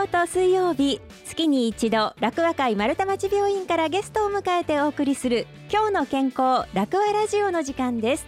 [0.00, 8.26] 曜と水曜日月に一度楽和会丸太町病院からゲストを迎えてお送りする今日の健康楽和ラジオの時間です。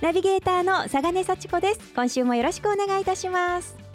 [0.00, 1.92] ナビゲーターの佐賀根幸子です。
[1.94, 3.89] 今週もよろしくお願いいたします。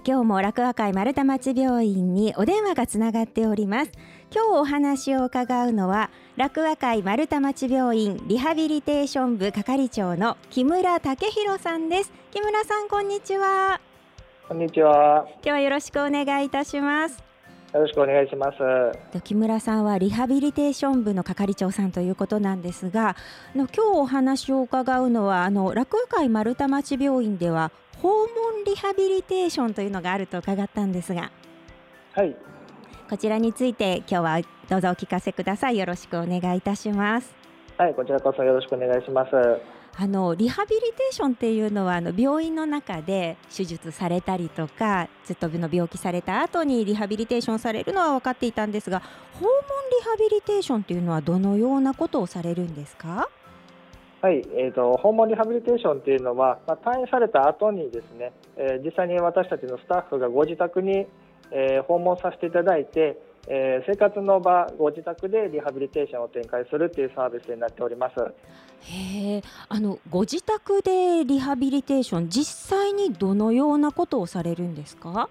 [0.00, 3.92] あ今日も楽和会丸太町病院にお電話がつながっております。
[4.34, 12.12] 今日お話を伺うのは楽和会丸太町病院リハビリテーション部係長の木村武弘さんです。
[12.30, 13.78] 木村さんこんにちは。
[14.48, 15.26] こんにちは。
[15.34, 17.22] 今日はよろしくお願いいたします。
[17.74, 19.20] よろしくお願いします。
[19.20, 23.16] 木村さんはリハビリテーション部の係長さんということなんですが
[23.54, 27.70] の今日お話を伺うのはあの楽和会丸太町病院では
[28.02, 31.30] 訪問リハビリテーションというのがあると伺ったんですが
[32.12, 32.34] はい。
[33.08, 35.78] こちらについて今日はどうぞお聞かせください。
[35.78, 37.34] よろしくお願いいたします。
[37.76, 39.30] はいこちらこそよろしくお願いします。
[39.96, 49.00] あのリハビリテーションっていうのはあの病院の中で手術されたりとかずっとの病気された後にリハビリテーションされるのは分かっていたんですが
[49.34, 49.50] 訪問
[49.98, 53.28] リハビリテーションっていうのはどのようなことをされるんですか？
[54.22, 61.06] はい、えーと、訪問リハビリテーションっていうのは、まあ、退院された後にですね、えー、実際に私たちのスタッフがご自宅に、
[61.50, 63.18] えー、訪問させていただいて、
[63.48, 68.14] えー、生活の場、ご自宅でリハビリテーションを展開するというサービスになっております
[68.82, 75.30] へあのご自宅でリハビリテーション、実際にどのようなことをされるんですか？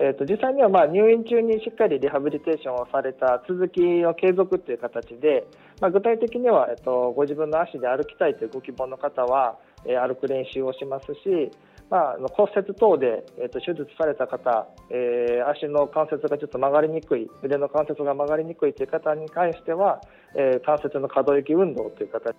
[0.00, 5.44] えーと、実際にはまあ入院中にしっかりリハビリテーションをされた続きの継続という形で、
[5.80, 11.50] まあ、具体的には、えーと、ご自分の足で歩きたいというご希望の方は、えー、歩く練習をしますし、
[11.90, 20.00] まあ、骨折等で、えーと、手術された方、えー、足の関節がちょっと曲がりにくい腕の関節が曲がりにくいという方に関しては、
[20.36, 22.34] えー、関節の可動域運動という形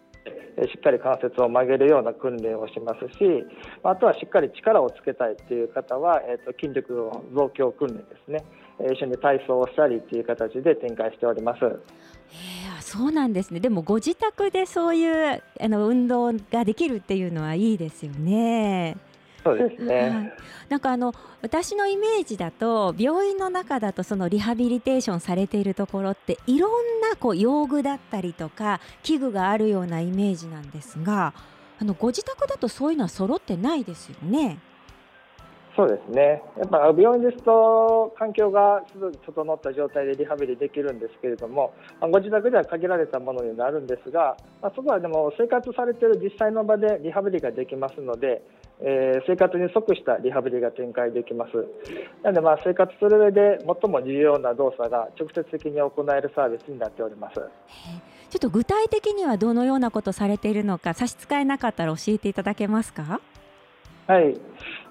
[0.55, 3.45] で、しっかり関節を曲げるような訓練をしますし
[3.83, 8.43] あとはしっかり力をつけたいという方は、えーと、筋力の増強訓練ですね、
[8.91, 11.59] 一緒に体操をしたりという形で展開しております。
[12.81, 18.97] そうなんですねでもご自宅でそういうあの運動ができるっていうのはいいですよね。
[19.43, 20.33] そうですね、はい、
[20.69, 31.33] なんかあの私のイメージだと病院の中だとそのリハビリテーションされているところっていろんなこう用具だったりとか器具があるようなイメージなんですが
[31.79, 34.59] あのご自宅だとそういうのは揃ってないですよね？
[35.79, 38.83] そうですねやっぱ病院ですと環境が
[39.25, 48.43] 整った状態でリハビリできるんですけれども、ご自宅では限られたものになるんですが、まあ、そこはでも生活されている実際の場でリハビリができますので、
[48.81, 51.51] えー、生活に即したリハビリが展開できます。
[52.23, 57.35] なのでまあ生活する上で最も重要な動作が直接的に行えるサービスになっております。
[57.35, 57.41] ちょ
[58.35, 63.21] っと具体的にはどのようなことされているのか差し支えなかったら教えていただけますか？
[64.09, 64.33] はい、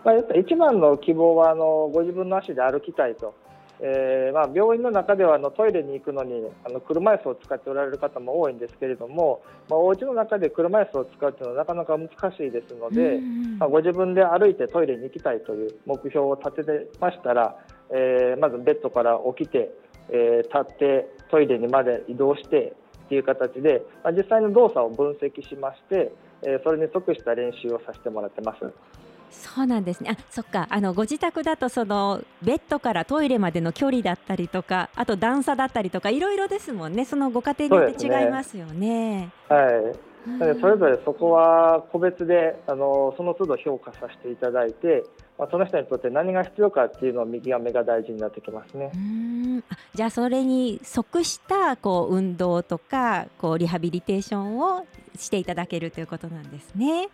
[0.05, 3.35] まあ、やっぱ一番の希望はあのご自分の足で歩きたいと、
[3.81, 13.19] えー、まあ、病院の中ではあのトイレに行くのにあの車椅子を使っておられる方も多いんですけれども、まあ、お家の中で車椅子を使うというのはなかなか難しいですので、
[13.59, 17.57] まあ、ご自分で歩いてトイレに行きたいという目標を立ててましたら、
[17.91, 19.69] えー、まずベッドから起きて、
[20.11, 22.73] えー、立ってトイレにまで移動して
[23.09, 26.13] という形で、まあ、実際の動作を分析しまして、
[26.47, 28.61] えそれに即した練習をさせてもらってます。
[29.31, 30.11] そうなんですね。
[30.11, 30.67] あ、そっか。
[30.71, 37.05] あのご自宅だとそのベッドからトイレまでの距離だったりとか、あと段差だったりとかいろいろですもんね。
[37.05, 38.79] そのご家庭によって違いますよね。
[38.79, 40.09] ねはい。
[40.61, 45.05] それぞれそこは個別であのその都度評価させていただいて、
[45.39, 48.91] まあ、その人にとって何が必要かっていうのを見極めが大事になってきますね。
[48.95, 49.65] うん
[49.95, 54.87] じゃあそれに即したこう運動とかこうリハビリテーションを
[55.17, 57.09] していただけるということなんですね。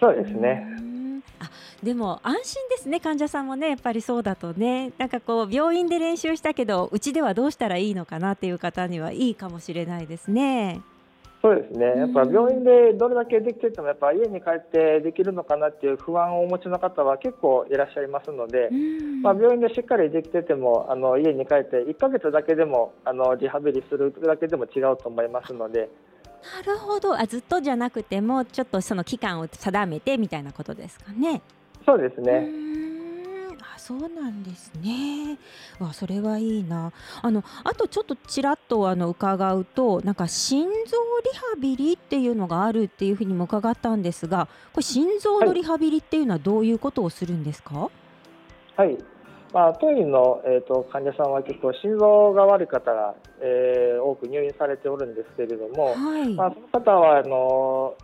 [0.00, 0.66] そうですね。
[1.40, 1.50] あ
[1.82, 10.80] でも安心ですね患者さんもねやっぱりそうだとねなんかこう病院で練習したけどうちではどうしたらいいのかなっていう方にはいいかもしれないですね。
[11.42, 18.70] そうですね、やっぱ病院でどれだけできてても、やっぱ家に帰ってできるのかなっていう不安をお持ちの方は結構いらっしゃいますので、
[19.24, 25.88] まあ、病院でしっかりできてても、あの家に帰って1ヶ月だけでもあのリハビリするだけでも違うと思いますので。
[26.56, 31.42] なるほどあずっとじゃなくてもちょっとその期間を定めてみたいなことですかね。
[31.86, 32.48] そうですね
[33.74, 35.38] あそうなんですね。
[35.78, 36.92] わそれはいいな。
[37.20, 40.78] あのあとちょっとちらっとあの伺うとなんか心臓リ
[41.38, 47.88] ハビリっていうのがあるっていうふうにも伺ったんですが、これ心臓のリハビリっていうのはどういうことをするんですか？
[48.76, 48.98] はい。
[49.52, 57.94] まあ、当院の、えーと、患者さんは結構心臓が悪い方が、えー、多く入院されておるんですけれども、はい、まあ、その方はあの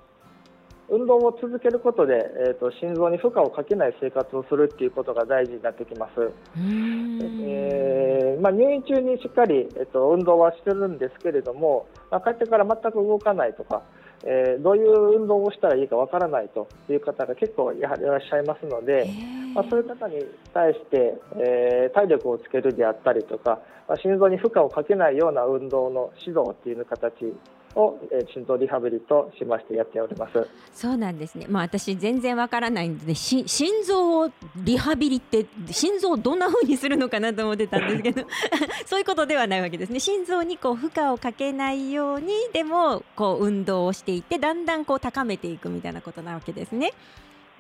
[0.91, 2.15] 運動を続けることで、
[2.49, 6.31] えーと、心臓に負荷をかけない生活をするっていうことが大事になってきます。
[6.57, 13.83] えー、まあ、入院中にしっかり、えーと、運動はしてるんですけれども、まあ、帰ってから全く動かないとか、
[14.25, 19.09] えー、どういう運動をしたらいいかわからないという方が結構やはりいらっしゃいますので、
[19.55, 27.33] まあ、そういう方に対して、えー、体力をつけるであったりとか、まあ、心臓に負荷をかけないような運動の指導っていう形
[27.75, 30.47] を、えー、心臓リハビリとしましてやっております。
[30.73, 33.45] そうなんですね、まあ、私全然わからないんで、ね、心
[33.85, 38.27] 臓をリハビリって心臓をどんなふうにするのかなと思ってたんですけど
[38.87, 40.01] そういうことではないわけですね。
[40.01, 46.93] 心臓にこう負荷をかけないようにでもこう運動をしていってだんだんこう高めていくみたいなことなわけですね。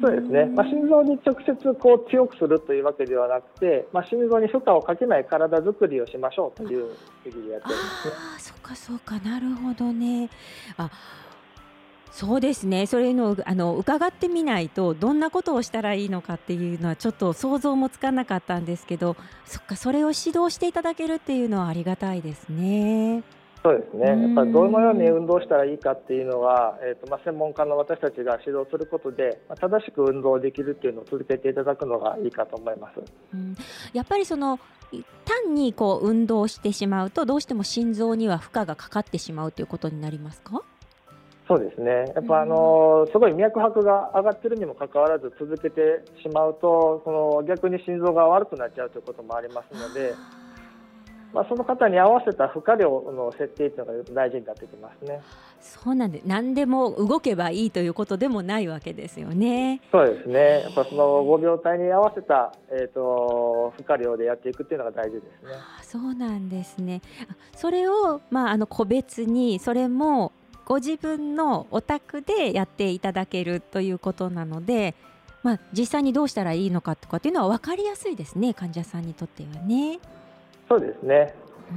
[0.00, 8.08] そうですね、まあ、心臓に直接こう強くするというわけではなくて、まあ、心臓に負荷をかけない体づくりをしましょうという意義でやってます。
[8.08, 8.14] ね。
[8.36, 9.18] あそっかそっか。
[9.18, 10.30] なるほどね。
[10.76, 10.90] あ
[12.12, 12.86] そうですね。
[12.86, 19.16] それのあの伺ってみないとどんなことをしたらいいのかっていうのはちょっと想像もつかなかったんですけど
[19.46, 23.22] そっかそれを指導していただけるっていうのはありがたいですね。
[23.60, 33.00] そうですね、やっぱりどのように運動したらいいかっていうのは、えーとまあ、専門家の私たちが指導することで、まあ、正しく運動できるっていうのを続けていただくのがいいかと思います、
[33.34, 33.56] うん、
[33.92, 34.60] やっぱりその
[35.24, 40.62] 単にこう運動してしまうとどうしても心臓には負荷がかかってしまうということになりますか？
[41.48, 50.14] そうですね、やっぱあのすごい脈拍が上がってるにもかかわらず続けてしまうとその逆に心臓が悪くなっちゃうということもありますので。
[51.32, 55.20] まあ、その方に合わせた負荷量の設定というのが大事になってきますね。
[55.60, 59.82] そうなんで何でも動けばいいということでもないわけですよね。
[59.92, 60.62] そうですね。
[60.62, 65.52] やっぱその5秒帯に合わせたえっ、ー、と負荷量でやっていくっていうのが大事ですね。
[65.82, 67.02] そうなんですね。
[67.54, 70.32] それをまああの個別にそれも
[70.64, 74.94] ご自分のお宅でやっていただけるということなので。
[75.44, 80.00] まあ、実際にどうしたらいいのかとかっていうのは分かりやすいですね患者さんにとってはね。
[80.68, 81.34] そうですね。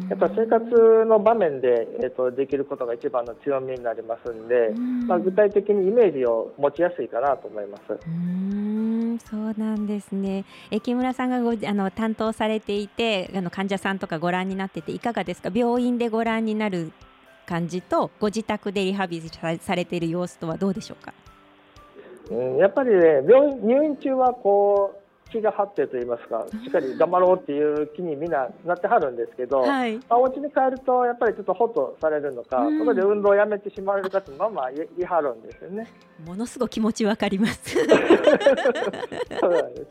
[0.10, 7.82] やっぱ生活の場面で、えーと、できることが一番の強みになりますんで、んまあ、具体的にイメージを持ちやすいかなと思います。
[8.08, 10.46] うんそうなんですね。
[10.72, 15.52] え木村さんがごあの担当されていてあの患者さんとかご覧になってていかがですか？
[15.54, 16.94] 病院でご覧になる
[17.46, 19.30] 感じとご自宅でリハビリ
[19.60, 21.14] されている様子とはどうでしょうか？
[22.32, 25.01] うん、やっぱりね病院入院中はこう
[25.32, 35.88] 気が張ってと言いますか、しっかり頑張ろうっていう気にみんななってはるんですけど、はい、まあ、お家に帰ると、やっぱりちょっとほっとされるのか、うん、そこで運動をやめてしまわれる方もまあまあ言いはるんですよね。
[36.26, 37.78] ものすごく気持ちわかります。
[39.40, 39.88] そうなんです。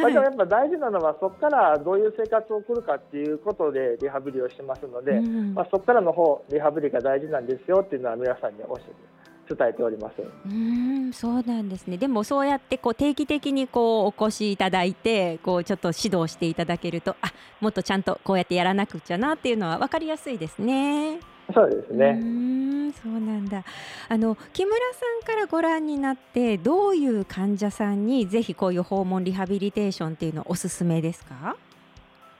[0.00, 9.19] まあ、でもやっぱ大事なのは、そこからどういう生活を送るかっていうことでリハビリをしてますので、うん、まあ、そこからの方、リハビリが大事なんですよっていうのは皆さんに教えて
[9.54, 21.18] 伝えておりますうんそうなんですねでもそうやってこう定期的にこうお越しいただいてこうちょっと指導していただけるとあもっとちゃんとこうやってやらなくちゃなっていうのは分かりやすいですね。
[21.52, 22.16] そうですね。
[22.22, 23.64] うんそうなんだ。
[24.08, 31.56] あの木村さんからご覧になってどういう患者さんにぜひこういう訪問リハビリテーションっていうのおすすめですか？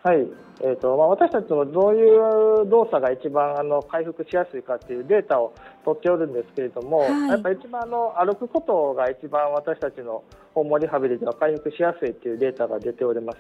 [0.02, 0.26] はい、
[0.62, 5.52] えーとまあ、私たちもどういう動作が一番あの回復しやすいかというデータを
[5.84, 13.38] 取っておるんですけれども、はい、やっぱ一番あの歩くことが一番私たちの訪問リハビリでは回復しやすいというデータが出ております。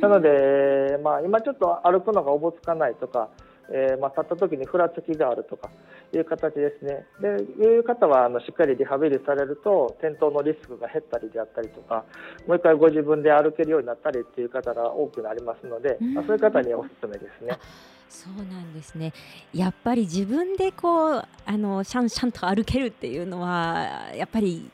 [0.00, 3.28] なので、まあ、今ちょっと歩くのがおぼつかないとか
[3.74, 5.70] えー、まあ、立った時にふらつきがあるとか
[6.14, 7.06] いう形ですね。
[7.20, 12.04] でいう方はあのしっかりリハビリされると転倒のリスクが減ったりであったりとか
[12.46, 17.58] もう一回ご自分で歩けるようになったりっていう方が多くなりますので、まあ、そういう方におすすめですね。
[18.10, 19.14] そうなんですね
[19.54, 24.70] やっぱり自分でこうあのシャンシャンと歩けるっていうのはやっぱり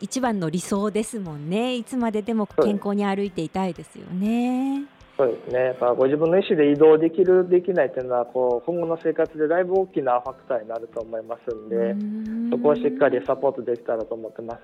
[0.00, 4.86] 一番の理想ですもんねいつまででも健康に歩いていたいですよね。
[5.16, 12.50] そうですね、やっぱご自分の意思で移動できる、できないというのはこう今後の生活でだいぶ大きなファクターになると思いますんで、ん。
[12.50, 14.62] そこをしっかりサポートできたらと思ってます。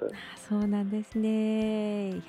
[0.49, 2.09] そうなんですね。
[2.11, 2.21] いや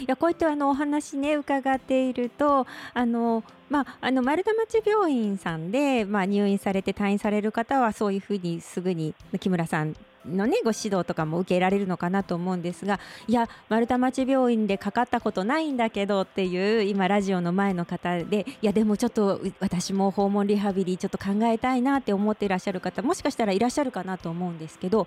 [0.00, 25.06] いやこういったあのお話ね伺っているとあのまあ、あの丸太町病院さんで、まあ、入院されて退院される方はそういうふうにすぐに木村さんのねご指導とかも受けられるのかなと思うんですがいや丸太町病院でかかったことないんだけどっていう今ラジオの前の方でいやでもちょっと私も訪問リハビリちょっと考えたいなって思っていらっしゃる方もしかしたらいらっしゃるかなと思うんですけど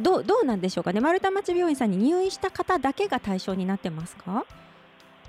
[0.00, 1.00] どどうなんでしょうかね？
[1.00, 4.46] 丸太町病院さんに入院した方だけが対象になってますか？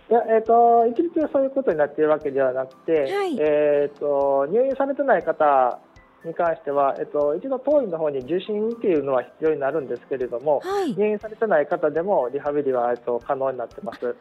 [0.10, 5.80] いや、えっ、ー、と、一律そういうことになっているわけではなくて、はい、えっ、ー、と、入院されてない方
[6.26, 14.00] に関しては、えっと、一度当院の方に受診っていうのは必要になるんですけれども、はい、入院されてない方でもリハビリは、えっと、可能になってます。
[14.00, 14.14] そう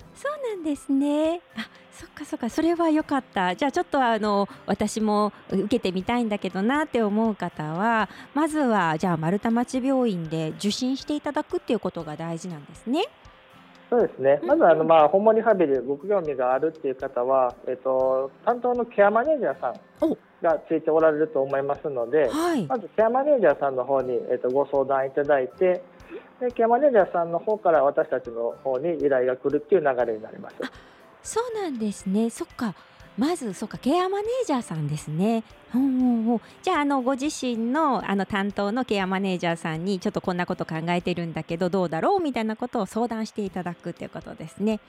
[0.49, 1.41] なんですね。
[1.57, 3.55] あ、そっかそっか、それは良かった。
[3.55, 13.05] じゃあちょっとあの私も受けてみたいんだけどなって思う方は、まずはじゃあ丸太町病院で受診していただくっていうことが大事なんですね。
[13.91, 14.41] そうですね。
[14.43, 19.75] まずあのまあ訪問リハビリご興味があるっていう方は、えっと担当のケアマネージャーさん
[20.43, 25.83] がついておられると思いますので、はい、まずケアマネージャーさんの方にえっとご相談いただいて、
[26.41, 30.57] でケアマネージャーさんの方から私たちの方に依頼が来るっていう流れになります。
[31.23, 32.29] そうなんですね。
[32.31, 32.75] そっか。
[33.19, 35.45] まずそっかケアマネージャーさんですね。
[35.71, 42.21] ほうほうほうじゃああのご自身のあの担当のケアマネージャーさんにちょっとこんなこと考えてるんだけどどうだろう？
[42.23, 44.81] みたいなことを相談していただくということですね。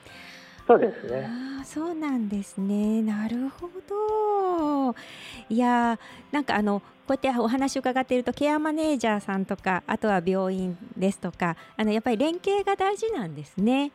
[0.66, 1.28] そうですね。
[1.60, 3.02] あそうなんですね。
[3.02, 4.94] なるほど。
[5.48, 5.98] いや
[6.32, 13.92] なんかあのこうやってお話を伺っているとケアマネージャーさんとかあとは病院ですとかあのやっぱり連携が大事なんですね。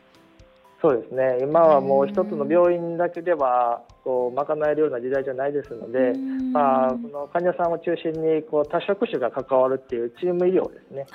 [0.80, 6.14] そうですね今はもう一つの病院だけではこう賄えるような時代じゃないですので、
[6.52, 11.06] まあ、その患者さんを中心にこう多職種が関わるっていうチーム医療ですね。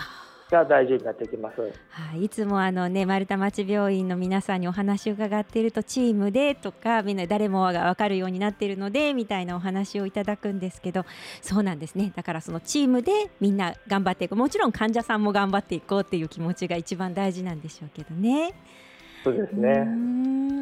[0.50, 1.62] が大事になってきます。
[1.62, 11.06] はい、いつもあのね丸太町病院の皆さんにお話を伺っているとチームでとかみんな誰もが分かるようになっているのでみたいなお話をいただくんですけど
[11.42, 18.54] そうなんですねだからそのチームでみんな頑張っていくもちろん患者さんも頑張っていこうっていう気持ちが一番大事なんでしょうけどね。
[19.24, 19.88] そうですね。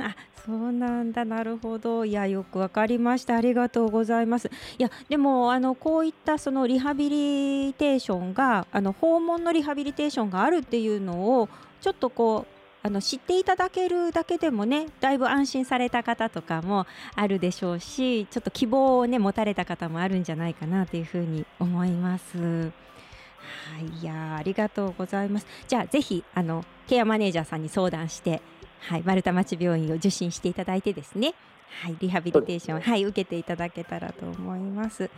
[0.01, 1.25] あ、そうなんだ。
[1.25, 2.05] なるほど。
[2.05, 3.35] いや、よくわかりました。
[3.35, 4.49] ありがとうございます。
[4.77, 11.49] いや、でも、あの、こういったそのリハビリテーションが、あの、訪問のリハビリテーションがあるっていうのを、
[11.81, 12.53] ちょっとこう。
[12.85, 16.85] あの知っていただけるだけでもねだいぶ安心された方とかも
[17.15, 22.37] あるでしょうしちょっと希望をね持たれた方もあるんじゃないかなというふうに思います。
[22.37, 25.47] はい、いやありがとうございます。
[25.65, 28.41] じゃあぜひあのケアマネージャーさんに相談して
[28.87, 31.33] はい、丸太町病院を受診していただいてですね
[31.81, 35.09] はい、リハビリテーション、はい、受けていただけたらと思います。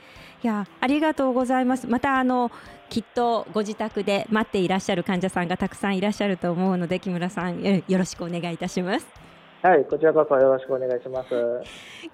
[0.43, 1.85] いや、ありがとうございます。
[1.85, 2.49] また、あの、
[2.89, 9.07] きっとご自宅で待っていらっしゃる患者さんがたくさんいらっしゃると思うので、木村さん、よろしくお願いいたします。
[9.61, 11.29] はい、こちらこそよろしくお願いします。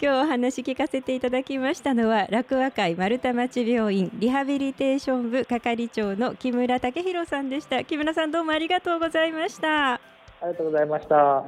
[0.00, 7.84] 日お話聞かせていただきましたのは、楽和会丸太町病院リハビリテーション部係長の木村武弘さんでした。
[7.84, 10.11] 木村さん、どうもありがとうございました。
[10.42, 11.44] ありがとうございました。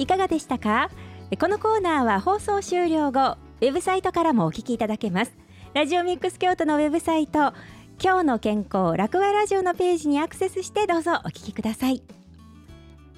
[0.00, 0.90] いかがでしたか？
[1.38, 5.36] このコーナーは放送終了後ウェブサイトからもお聞きいただけます
[5.74, 7.52] ラジオミックス京都のウェブサイト
[8.00, 12.00] 今日の健康楽和ラジオのページにアクセスしてどうぞお聞きください。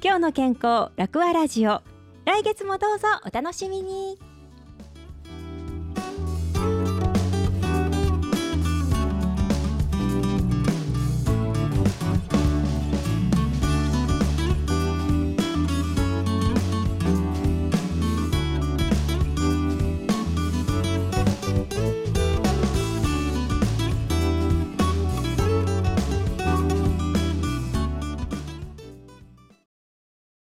[0.02, 1.82] 今日の健康楽和ラジオ。
[2.24, 4.18] 来月もどうぞお楽しみに。